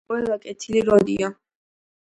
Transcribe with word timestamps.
ყველა 0.11 0.37
კეთილი 0.45 0.83
როდია 0.89 1.33